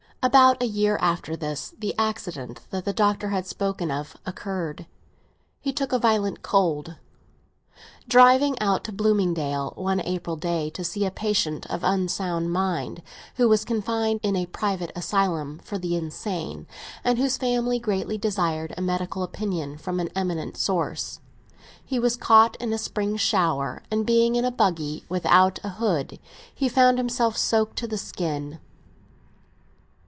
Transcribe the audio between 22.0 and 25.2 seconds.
caught in a spring shower, and being in a buggy,